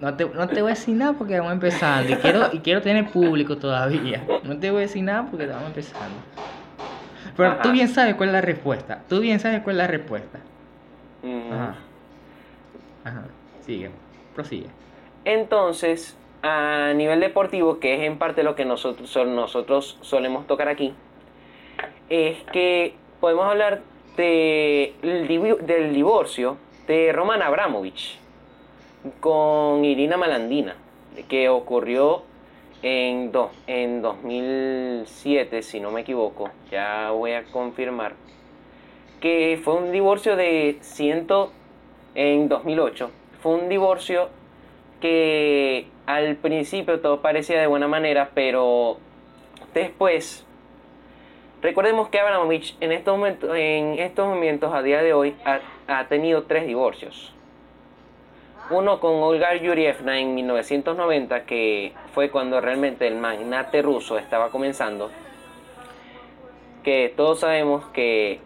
[0.00, 2.12] No te, no te voy a decir nada porque vamos empezando.
[2.12, 4.22] Y quiero, y quiero tener público todavía.
[4.44, 6.14] No te voy a decir nada porque estamos empezando.
[7.36, 9.00] Pero tú bien sabes cuál es la respuesta.
[9.08, 10.38] Tú bien sabes cuál es la respuesta.
[11.22, 11.52] Ujú.
[11.52, 11.74] Ajá.
[13.04, 13.22] Ajá.
[13.66, 13.90] Sigue.
[14.36, 14.68] Prosigue.
[15.24, 20.94] Entonces, a nivel deportivo, que es en parte lo que nosotros, nosotros solemos tocar aquí,
[22.08, 23.80] es que podemos hablar
[24.16, 28.18] de, del divorcio de Roman Abramovich
[29.20, 30.76] con Irina Malandina,
[31.28, 32.22] que ocurrió
[32.82, 38.14] en, do- en 2007, si no me equivoco, ya voy a confirmar,
[39.20, 41.52] que fue un divorcio de ciento
[42.14, 43.10] en 2008,
[43.42, 44.28] fue un divorcio
[45.00, 48.96] que al principio todo parecía de buena manera, pero
[49.74, 50.46] después
[51.60, 56.44] recordemos que Abramovich en estos momentos, en estos momentos a día de hoy ha, tenido
[56.44, 57.34] tres divorcios.
[58.70, 65.10] Uno con Olga Yurievna en 1990, que fue cuando realmente el magnate ruso estaba comenzando.
[66.84, 68.40] Que todos sabemos que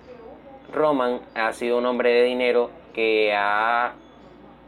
[0.73, 3.93] Roman ha sido un hombre de dinero que ha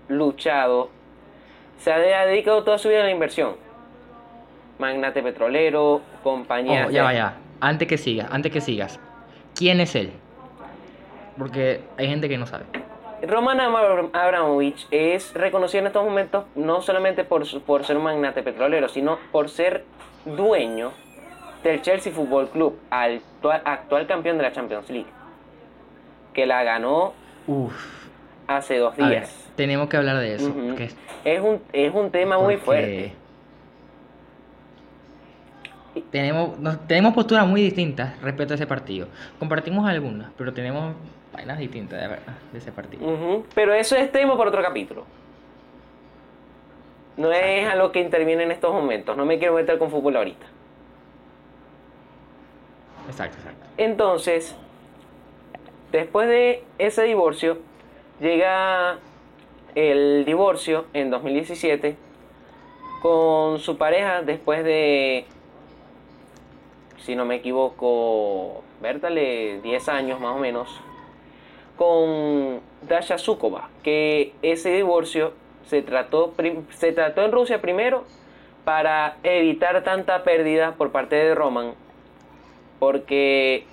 [0.07, 0.91] luchado
[1.79, 3.57] se ha de- ha dedicado toda su vida a la inversión.
[4.79, 6.85] Magnate petrolero, compañías.
[6.85, 7.35] Ojo, ya vaya.
[7.61, 8.99] Antes que sigas, antes que sigas.
[9.55, 10.13] ¿Quién es él?
[11.39, 12.65] Porque hay gente que no sabe.
[13.23, 18.43] Roman Abra- Abramovich es reconocido en estos momentos no solamente por, por ser un magnate
[18.43, 19.85] petrolero, sino por ser
[20.27, 20.93] dueño
[21.63, 25.09] del Chelsea Football Club, actual, actual campeón de la Champions League,
[26.35, 27.15] que la ganó
[27.47, 27.73] Uf.
[28.47, 29.44] hace dos días.
[29.57, 30.53] Tenemos que hablar de eso.
[30.53, 30.91] Porque-
[31.25, 33.13] Es un, es un tema muy fuerte.
[36.11, 39.07] Tenemos, nos- tenemos posturas muy distintas respecto a ese partido.
[39.39, 40.95] Compartimos algunas, pero tenemos
[41.33, 43.45] vainas distintas de verdad de ese partido.
[43.55, 45.05] Pero eso es tema por otro capítulo.
[47.17, 49.17] No es a lo que interviene en estos momentos.
[49.17, 50.47] No me quiero meter con fútbol ahorita.
[53.07, 53.65] Exacto, exacto.
[53.77, 54.57] Entonces,
[55.93, 57.59] después de ese divorcio,
[58.21, 58.97] llega
[59.75, 61.97] el divorcio en 2017
[63.03, 65.27] con su pareja después de,
[66.99, 70.81] si no me equivoco, Bertale, 10 años más o menos,
[71.77, 75.35] con Dasha Sukova, que ese divorcio
[75.67, 76.33] se trató,
[76.71, 78.05] se trató en Rusia primero
[78.65, 81.75] para evitar tanta pérdida por parte de Roman,
[82.79, 83.65] porque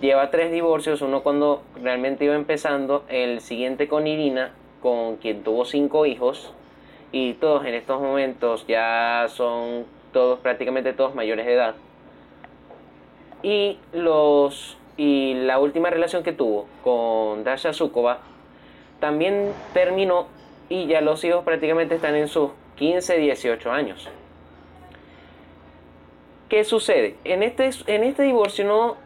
[0.00, 5.64] lleva tres divorcios, uno cuando realmente iba empezando, el siguiente con Irina, con quien tuvo
[5.64, 6.52] cinco hijos,
[7.12, 11.74] y todos en estos momentos ya son todos, prácticamente todos mayores de edad.
[13.42, 18.18] Y los y la última relación que tuvo con Dasha Sukova
[19.00, 20.26] también terminó
[20.68, 24.08] y ya los hijos prácticamente están en sus 15, 18 años.
[26.48, 27.16] ¿Qué sucede?
[27.24, 28.96] En este, en este divorcio no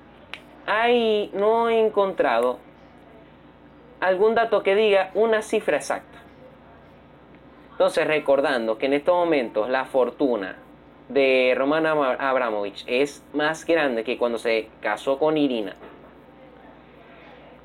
[0.66, 2.58] hay, no he encontrado
[4.00, 6.18] algún dato que diga una cifra exacta.
[7.72, 10.56] Entonces, recordando que en estos momentos la fortuna
[11.08, 15.76] de Roman Abra- Abramovich es más grande que cuando se casó con Irina,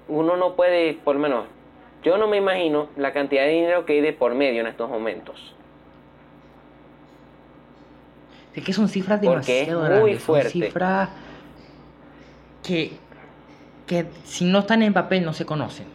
[0.08, 1.46] uno no puede, por lo menos,
[2.04, 4.89] yo no me imagino la cantidad de dinero que hay de por medio en estos
[4.89, 5.56] momentos.
[8.54, 10.24] Es que son cifras Porque es demasiado muy grandes.
[10.24, 10.50] fuerte.
[10.52, 11.10] Son cifras
[12.63, 12.91] que,
[13.88, 15.86] que si no están en papel no se conocen.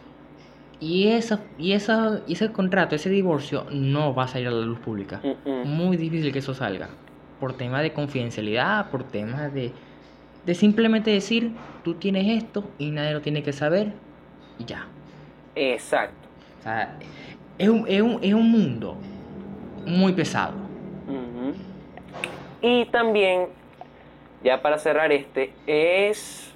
[0.78, 4.64] Y, eso, y, eso, y ese contrato, ese divorcio, no va a salir a la
[4.64, 5.22] luz pública.
[5.64, 6.88] Muy difícil que eso salga.
[7.40, 9.72] Por temas de confidencialidad, por temas de,
[10.44, 13.92] de simplemente decir, tú tienes esto y nadie lo tiene que saber
[14.58, 14.86] y ya.
[15.54, 16.28] Exacto.
[16.60, 16.98] O sea,
[17.58, 18.96] es un, es un, es un mundo
[19.86, 20.54] muy pesado.
[22.60, 23.46] Y también,
[24.42, 26.52] ya para cerrar este, es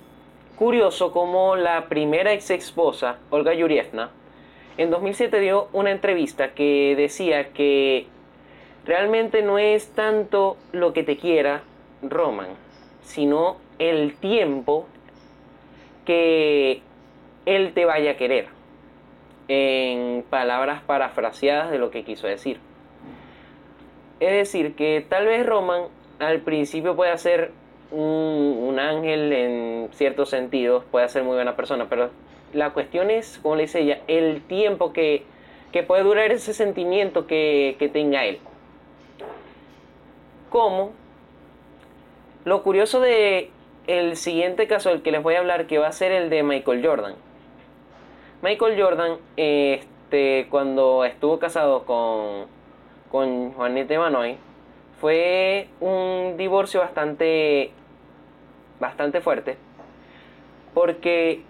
[0.60, 4.10] curioso como la primera ex esposa, Olga Yurievna,
[4.76, 8.06] en 2007 dio una entrevista que decía que
[8.84, 11.62] realmente no es tanto lo que te quiera
[12.02, 12.50] Roman,
[13.00, 14.86] sino el tiempo
[16.04, 16.82] que
[17.46, 18.48] él te vaya a querer.
[19.48, 22.60] En palabras parafraseadas de lo que quiso decir.
[24.20, 25.84] Es decir, que tal vez Roman
[26.18, 27.52] al principio puede ser
[27.90, 32.10] un, un ángel en ciertos sentidos, puede ser muy buena persona, pero
[32.52, 35.24] la cuestión es, como le dice ella, el tiempo que,
[35.72, 38.38] que puede durar ese sentimiento que, que tenga él.
[40.50, 40.92] como
[42.44, 43.50] lo curioso de
[43.86, 46.42] el siguiente caso del que les voy a hablar, que va a ser el de
[46.42, 47.14] Michael Jordan.
[48.42, 52.46] Michael Jordan, este, cuando estuvo casado con,
[53.10, 54.36] con Juanita Manoy,
[55.00, 57.70] fue un divorcio bastante,
[58.80, 59.56] bastante fuerte,
[60.74, 61.42] porque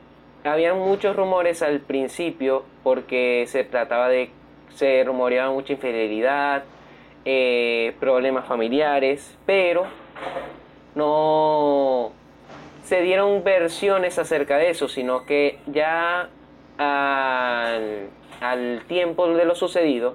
[0.45, 4.31] habían muchos rumores al principio, porque se trataba de,
[4.75, 6.65] se rumoreaba mucha infidelidad,
[7.25, 9.85] eh, problemas familiares, pero
[10.95, 12.13] no
[12.83, 16.29] se dieron versiones acerca de eso, sino que ya
[16.79, 18.09] al,
[18.41, 20.15] al tiempo de lo sucedido,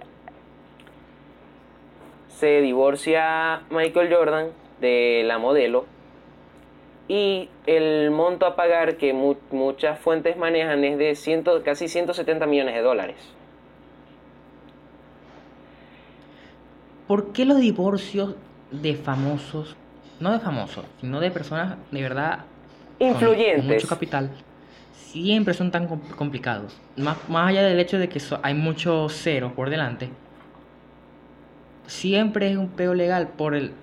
[2.28, 4.50] se divorcia Michael Jordan
[4.82, 5.86] de la modelo
[7.08, 12.76] y el monto a pagar que muchas fuentes manejan es de ciento, casi 170 millones
[12.76, 13.18] de dólares.
[17.08, 18.36] ¿Por qué los divorcios
[18.72, 19.76] de famosos,
[20.20, 22.46] no de famosos, sino de personas de verdad
[22.98, 24.32] influyentes, con mucho capital,
[24.94, 26.76] siempre son tan complicados?
[26.98, 30.10] Más, más allá del hecho de que hay muchos ceros por delante,
[31.86, 33.74] siempre es un peo legal por el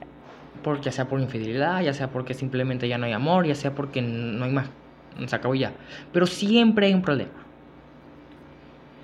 [0.63, 3.75] por, ya sea por infidelidad, ya sea porque simplemente ya no hay amor, ya sea
[3.75, 4.69] porque no hay más,
[5.27, 5.73] se acabó ya.
[6.13, 7.31] Pero siempre hay un problema.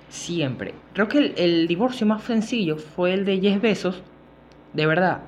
[0.08, 0.74] Siempre.
[0.94, 4.02] Creo que el, divorcio más sencillo fue el de Jeff Bezos.
[4.72, 5.20] De verdad.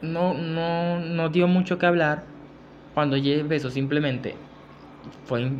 [0.00, 2.24] No, no, no dio mucho que hablar
[2.94, 4.34] cuando Jeff Bezos simplemente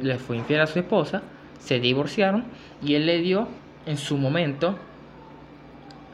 [0.03, 1.23] le fue infiel a su esposa,
[1.59, 2.45] se divorciaron
[2.83, 3.49] y él le dio
[3.87, 4.77] en su momento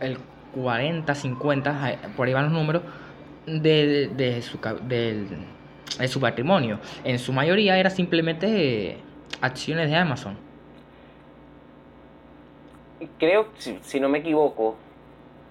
[0.01, 0.19] el
[0.55, 2.83] 40, 50, por ahí van los números,
[3.49, 6.79] de, de, su, de, su patrimonio.
[7.05, 8.99] En su mayoría era simplemente
[9.41, 10.37] acciones de Amazon.
[13.19, 14.77] Creo, si, no me equivoco,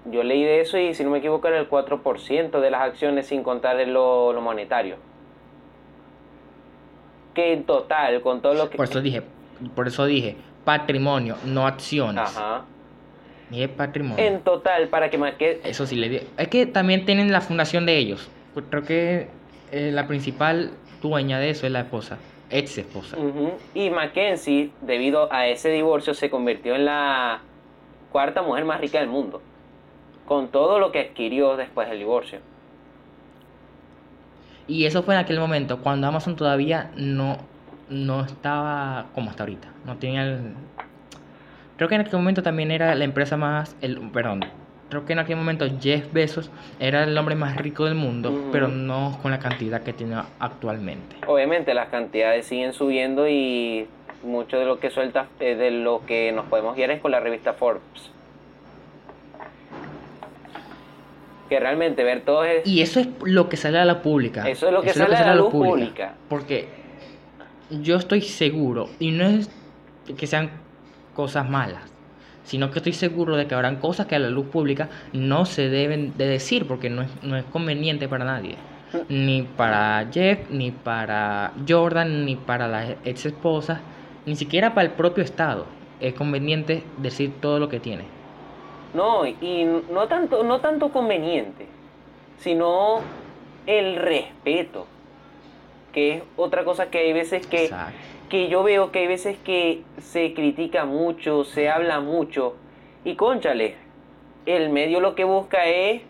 [0.05, 3.27] yo leí de eso y si no me equivoco era el 4% de las acciones
[3.27, 4.97] sin contar lo, lo monetario.
[7.33, 8.77] Que en total, con todo lo que...
[8.77, 9.23] Por eso dije,
[9.75, 12.36] por eso dije, patrimonio, no acciones.
[12.36, 12.65] Ajá.
[13.49, 14.23] Ni es patrimonio.
[14.23, 15.69] En total, para que Mackenzie...
[15.69, 16.25] Eso sí le digo.
[16.38, 18.29] Es que también tienen la fundación de ellos.
[18.69, 19.27] Creo que
[19.71, 22.17] eh, la principal dueña de eso es la esposa,
[22.49, 23.17] ex esposa.
[23.73, 27.41] Y Mackenzie, debido a ese divorcio, se convirtió en la
[28.12, 29.41] cuarta mujer más rica del mundo.
[30.25, 32.39] Con todo lo que adquirió después del divorcio.
[34.67, 37.38] Y eso fue en aquel momento, cuando Amazon todavía no,
[37.89, 39.69] no estaba como hasta ahorita.
[39.86, 40.53] No tenía el,
[41.77, 44.41] Creo que en aquel momento también era la empresa más, el, perdón,
[44.89, 48.67] creo que en aquel momento Jeff Bezos era el hombre más rico del mundo, pero
[48.67, 51.17] no con la cantidad que tiene actualmente.
[51.27, 53.87] Obviamente las cantidades siguen subiendo y
[54.23, 57.19] mucho de lo que suelta, eh, de lo que nos podemos guiar es con la
[57.19, 58.11] revista Forbes.
[61.47, 62.67] Que realmente ver todo es...
[62.67, 64.49] Y eso es lo que sale a la pública.
[64.49, 66.15] Eso es lo que, sale, a la pública.
[66.27, 66.67] Porque
[67.69, 69.49] yo estoy seguro, y no es
[70.17, 70.49] que sean
[71.17, 71.82] cosas malas,
[72.43, 75.67] sino que estoy seguro de que habrán cosas que a la luz pública no se
[75.67, 78.56] deben de decir porque no es, no es conveniente para nadie.
[79.10, 83.80] Ni para Jeff, ni para Jordan, ni para las ex esposas,
[84.25, 85.65] ni siquiera para el propio Estado.
[85.99, 88.06] Es conveniente decir todo lo que tiene.
[88.93, 91.65] No, y no tanto, no tanto conveniente,
[92.38, 92.99] sino
[93.65, 94.86] el respeto,
[95.97, 97.71] que es otra cosa que hay veces que
[98.29, 102.55] que yo veo que hay veces que se critica mucho, se habla mucho,
[103.03, 103.77] y conchale,
[104.45, 106.03] el medio lo que busca es,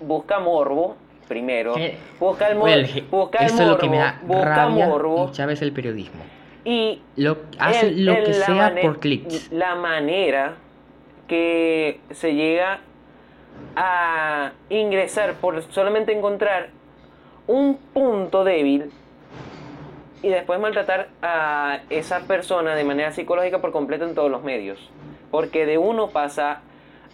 [0.00, 0.96] busca morbo,
[1.28, 1.76] primero,
[2.20, 2.74] busca el, morbo,
[3.10, 5.32] busca el morbo, que me da busca morbo.
[5.34, 6.22] Y el periodismo.
[6.66, 9.50] Y lo, hace lo que sea por clics.
[9.50, 10.56] La manera
[11.26, 12.80] que se llega
[13.76, 16.68] a ingresar por solamente encontrar
[17.46, 18.90] un punto débil
[20.22, 24.90] y después maltratar a esa persona de manera psicológica por completo en todos los medios.
[25.30, 26.60] Porque de uno pasa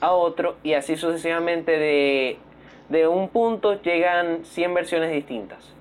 [0.01, 2.39] a otro y así sucesivamente de,
[2.91, 5.75] de un punto llegan 100 versiones distintas.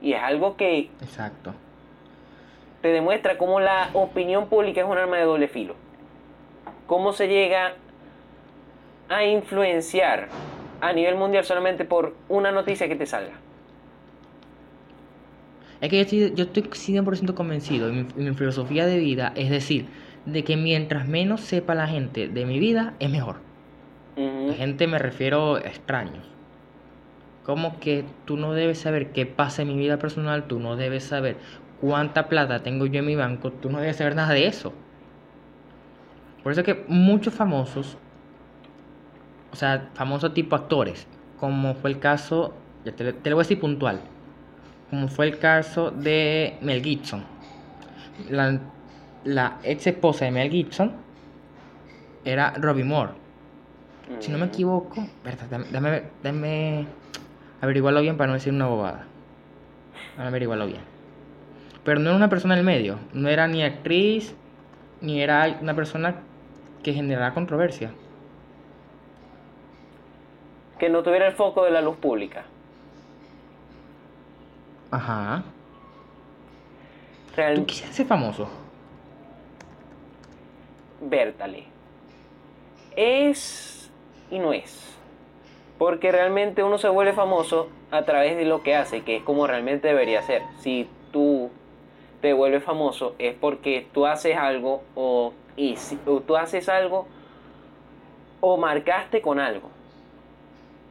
[0.00, 0.90] Y es algo que...
[1.00, 1.54] Exacto.
[2.82, 5.74] Te demuestra cómo la opinión pública es un arma de doble filo.
[6.86, 7.74] Cómo se llega
[9.08, 10.28] a influenciar
[10.80, 13.32] a nivel mundial solamente por una noticia que te salga.
[15.80, 19.86] Es que yo estoy, yo estoy 100% convencido, y mi, filosofía de vida es decir,
[20.26, 23.36] de que mientras menos sepa la gente de mi vida, es mejor.
[24.16, 26.24] La gente me refiero a extraños.
[27.44, 31.04] Como que tú no debes saber qué pasa en mi vida personal, tú no debes
[31.04, 31.36] saber
[31.80, 34.72] cuánta plata tengo yo en mi banco, tú no debes saber nada de eso.
[36.42, 37.96] Por eso es que muchos famosos
[39.52, 41.06] o sea, famosos tipo actores,
[41.38, 42.54] como fue el caso,
[42.84, 44.00] ya te, te lo voy a decir puntual,
[44.90, 47.24] como fue el caso de Mel Gibson.
[48.30, 48.58] La,
[49.24, 50.92] la ex esposa de Mel Gibson
[52.24, 53.12] era Robbie Moore.
[54.20, 54.48] Si no me Mm.
[54.48, 56.86] equivoco, verdad, dame, dame, dame
[57.60, 59.04] averiguarlo bien para no decir una bobada.
[60.16, 60.80] Dame averiguarlo bien.
[61.84, 64.34] Pero no era una persona del medio, no era ni actriz,
[65.00, 66.16] ni era una persona
[66.82, 67.92] que generara controversia.
[70.78, 72.44] Que no tuviera el foco de la luz pública.
[74.90, 75.42] Ajá.
[77.36, 77.54] Real...
[77.56, 78.48] ¿Tú quisieras ser famoso?
[81.00, 81.64] Bertale.
[82.96, 83.90] Es
[84.30, 84.84] y no es.
[85.78, 89.46] Porque realmente uno se vuelve famoso a través de lo que hace, que es como
[89.46, 90.42] realmente debería ser.
[90.60, 91.50] Si tú
[92.20, 97.06] te vuelves famoso es porque tú haces algo o, y si- o tú haces algo
[98.40, 99.70] o marcaste con algo.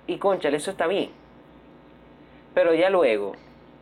[0.08, 1.10] Y conchale, eso está bien.
[2.54, 3.34] Pero ya luego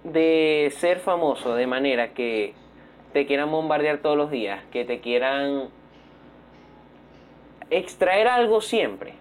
[0.06, 2.54] de ser famoso de manera que
[3.12, 5.70] te quieran bombardear todos los días, que te quieran
[7.70, 9.14] extraer algo siempre,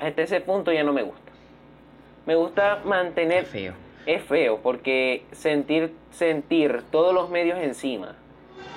[0.00, 1.32] hasta ese punto ya no me gusta.
[2.26, 3.44] Me gusta mantener...
[3.44, 3.74] Es feo.
[4.06, 8.14] Es feo porque sentir, sentir todos los medios encima,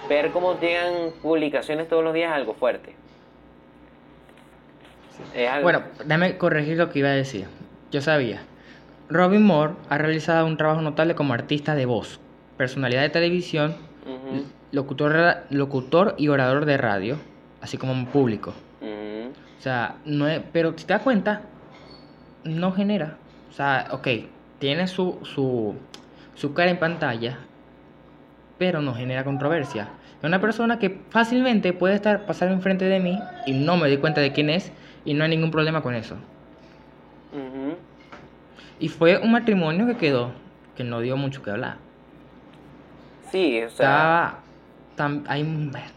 [0.09, 2.93] ver cómo llegan publicaciones todos los días es algo fuerte.
[5.33, 7.45] Es algo- Bueno, déjame corregir lo que iba a decir.
[7.91, 8.41] Yo sabía.
[9.11, 12.19] Robin Moore ha realizado un trabajo notable como artista de voz,
[12.57, 17.17] personalidad de televisión, Ujú, locutor, locutor y orador de radio,
[17.61, 18.53] así como en público.
[18.79, 19.31] ujú.
[19.59, 21.41] O sea, no es, pero si te das cuenta,
[22.45, 23.17] no genera.
[23.49, 24.07] O sea, ok,
[24.59, 25.75] tiene su, su,
[26.35, 27.37] su cara en pantalla,
[28.57, 29.89] pero no genera controversia.
[30.17, 33.97] Es una persona que fácilmente puede estar pasar enfrente de mí y no me doy
[33.97, 34.71] cuenta de quién es
[35.03, 36.15] y no hay ningún problema con eso.
[37.33, 37.75] Ujú.
[38.81, 40.31] Y fue un matrimonio que quedó,
[40.75, 41.77] que no dio mucho que hablar.
[43.31, 44.39] Sí, o sea, Estaba,
[44.97, 45.43] tam- hay,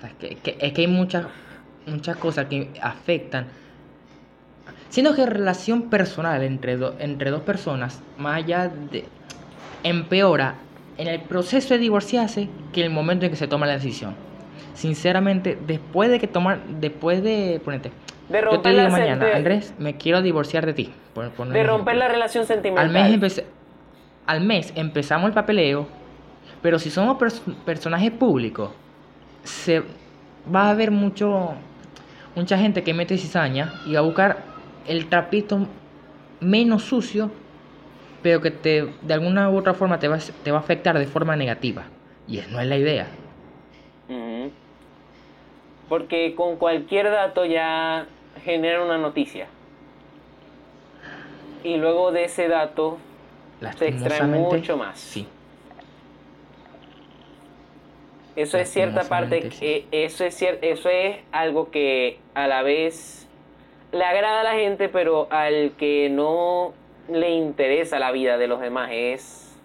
[0.06, 1.26] es que, que- es que hay muchas,
[1.86, 3.46] muchas cosas que afectan.
[4.90, 9.04] Siendo que relación personal entre, do- entre dos personas, más allá de.
[9.82, 10.54] empeora
[10.96, 14.14] en el proceso de divorciarse que el momento en que se toma la decisión.
[14.74, 16.60] Sinceramente, después de que tomar.
[16.80, 17.60] Después de.
[17.64, 17.90] Ponete.
[18.28, 20.92] De Yo te romper, digo la, mañana, Andrés, me quiero divorciar de ti.
[21.12, 22.86] por de romper la relación sentimental.
[22.86, 23.44] Al mes, empecé-
[24.26, 25.86] al mes empezamos el papeleo,
[26.62, 28.70] pero si somos pers- personajes públicos,
[29.42, 29.82] se
[30.54, 31.54] va a haber mucho
[32.34, 34.38] mucha gente que mete cizaña y va a buscar
[34.88, 35.68] el trapito
[36.40, 37.30] menos sucio,
[38.22, 40.98] pero que te de alguna u otra forma te va, a- te va a afectar
[40.98, 41.84] de forma negativa.
[42.26, 43.06] Y es- no es la idea.
[44.08, 44.50] Ujú.
[45.88, 48.06] Porque con cualquier dato ya
[48.42, 49.46] genera una noticia.
[51.62, 52.98] Y luego de ese dato
[53.78, 54.98] se extrae mucho más.
[54.98, 55.26] Sí.
[58.36, 59.86] Eso es cierta parte, sí.
[59.92, 63.28] eso es cier- eso es algo que a la vez
[63.92, 66.72] le agrada a la gente, pero al que no
[67.08, 69.56] le interesa la vida de los demás es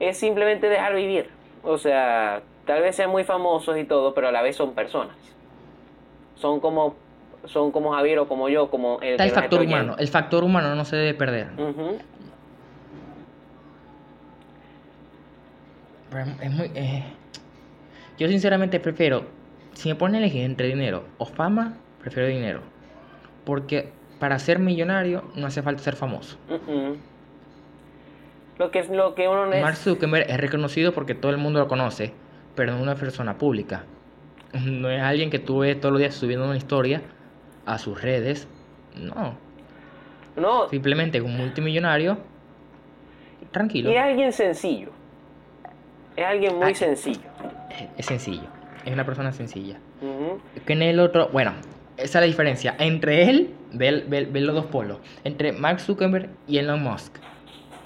[0.00, 1.30] es simplemente dejar vivir.
[1.62, 5.16] O sea, tal vez sean muy famosos y todo, pero a la vez son personas.
[6.42, 6.96] Son como
[7.44, 9.94] son como Javier o como yo, como el Está el factor humano.
[9.98, 11.48] El factor humano no se debe perder.
[16.10, 16.70] Pero es muy.
[16.74, 17.04] eh,
[18.18, 19.24] Yo sinceramente prefiero.
[19.74, 22.60] Si me ponen a elegir entre dinero o fama, prefiero dinero.
[23.44, 26.36] Porque para ser millonario no hace falta ser famoso.
[26.48, 26.96] Ujú.
[28.58, 31.68] Lo que es lo que uno Mark Zuckerberg es reconocido porque todo el mundo lo
[31.68, 32.12] conoce,
[32.54, 33.84] pero no es una persona pública.
[34.52, 37.02] No es alguien que tú ves todos los días subiendo una historia
[37.66, 38.46] a sus redes.
[38.96, 39.36] No.
[40.36, 42.18] no Simplemente un multimillonario.
[43.50, 43.90] Tranquilo.
[43.90, 44.90] y es alguien sencillo.
[46.16, 47.20] Es alguien muy Ah, sencillo.
[47.98, 48.48] Es- sencillo.
[48.84, 49.78] Es una persona sencilla.
[50.00, 50.40] Ujú.
[50.66, 51.52] que en el otro, bueno,
[51.96, 55.80] esa es la diferencia entre él, ve, el- ve- ve los dos polos, entre Mark
[55.80, 57.16] Zuckerberg y Elon Musk.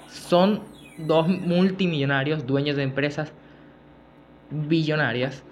[0.07, 0.63] Son
[0.97, 3.31] dos multimillonarios, dueños de empresas
[4.49, 5.43] billonarias.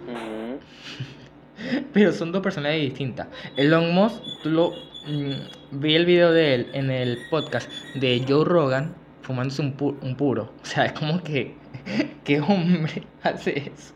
[1.94, 3.28] pero son dos personalidades distintas.
[3.56, 4.72] Elon Musk, tú lo
[5.06, 5.34] mm,
[5.72, 10.16] vi el video de él en el podcast de Joe Rogan fumándose un, pu- un
[10.16, 10.54] puro.
[10.64, 11.56] O sea, es como que,
[12.24, 13.94] ¿qué hombre hace eso?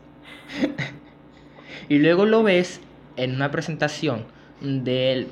[1.88, 2.80] y luego lo ves
[3.16, 4.26] en una presentación
[4.60, 5.28] del,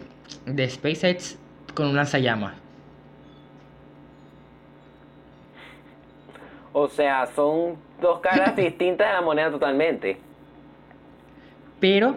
[0.46, 1.38] de SpaceX
[1.74, 2.54] con un lanzallamas.
[6.72, 10.27] O sea, son dos caras distintas de la moneda totalmente.
[11.80, 12.16] Pero,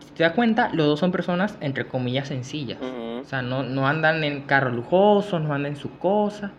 [0.00, 2.78] si te das cuenta, los dos son personas, entre comillas, sencillas.
[3.22, 6.50] O sea, no, no andan en carros lujosos, no andan en sus cosas.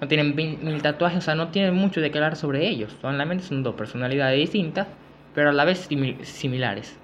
[0.00, 2.96] No tienen mil, mil tatuajes, o sea, no tienen mucho de qué hablar sobre ellos.
[3.00, 4.86] Solamente son dos personalidades distintas,
[5.34, 6.98] pero a la vez simi- similares.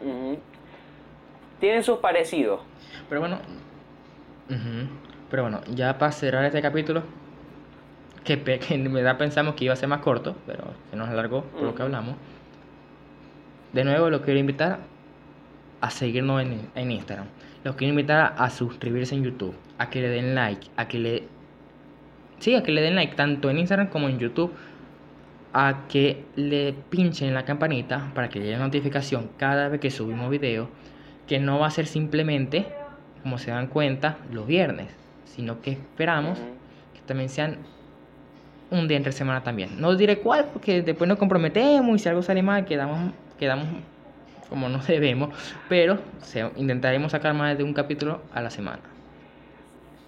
[1.60, 2.60] Tienen sus parecidos.
[3.08, 3.38] Pero bueno,
[4.48, 4.88] ujú,
[5.30, 7.02] pero bueno, ya para cerrar este capítulo,
[8.24, 11.42] que, que en verdad pensamos que iba a ser más corto, pero se nos alargó
[11.44, 12.16] por lo que hablamos.
[13.72, 14.80] De nuevo, lo quiero invitar
[15.80, 17.26] a seguirnos en, en Instagram.
[17.64, 21.24] Los quiero invitar a, suscribirse en YouTube, a que le den like, a que le...
[22.38, 24.52] Sí, a que le den like tanto en Instagram como en YouTube,
[25.52, 30.68] a que le pinchen la campanita para que llegue notificación cada vez que subimos video,
[31.26, 32.66] que no va a ser simplemente,
[33.22, 34.88] como se dan cuenta, los viernes,
[35.24, 36.38] sino que esperamos
[36.94, 37.58] que también sean
[38.70, 39.80] un día entre semana también.
[39.80, 43.68] No diré cuál porque después nos comprometemos y si algo sale mal quedamos, quedamos
[44.49, 45.30] como no debemos,
[45.68, 45.99] pero
[46.57, 48.80] intentaremos sacar más de un capítulo a la semana.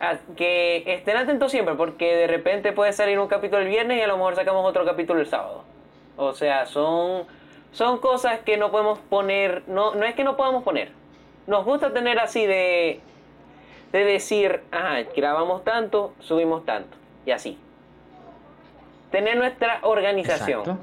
[0.01, 4.01] Ah, Que estén atentos siempre, porque de repente puede salir un capítulo el viernes y
[4.01, 5.64] a lo mejor sacamos otro capítulo el sábado.
[6.16, 7.24] O sea, son,
[7.72, 10.91] son cosas que no podemos poner, no, no es que no podamos poner.
[11.47, 13.01] Nos gusta tener así de,
[13.93, 17.59] de decir, ajá, grabamos tanto, subimos tanto, y así.
[19.11, 20.78] Tener nuestra organización, Exacto.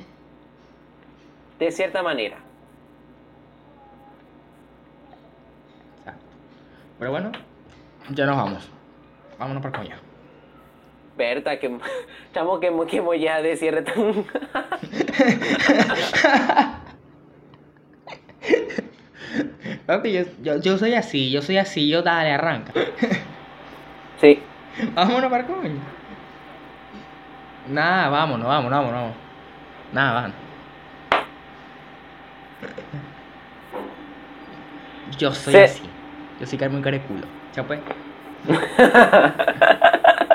[1.59, 2.37] De cierta manera.
[6.99, 7.31] Pero bueno,
[8.09, 8.69] ya nos vamos.
[9.37, 9.95] Vámonos para coño.
[11.15, 11.77] Berta, que
[12.33, 13.95] chamo que, que ya de cierre tan...
[19.85, 22.73] Papi, yo, yo, yo soy así, yo soy así, yo dale, arranca.
[24.21, 24.41] sí.
[24.93, 25.79] Vámonos para coño.
[27.69, 28.93] Nada, vámonos, vámonos, vámonos.
[28.93, 29.17] vámonos.
[29.93, 30.46] Nada, vámonos.
[35.17, 35.83] Yo soy así.
[36.39, 37.25] Yo soy Carmen Careculo.
[37.53, 37.79] Chao pues.